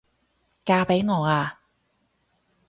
[0.65, 1.59] 嫁畀我吖？